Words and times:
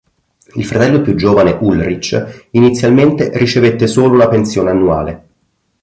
Il 0.55 0.65
fratello 0.65 1.01
più 1.01 1.13
giovane 1.13 1.55
Ulrich 1.61 2.47
inizialmente 2.53 3.29
ricevette 3.37 3.85
solo 3.85 4.15
una 4.15 4.27
pensione 4.29 4.71
annuale. 4.71 5.27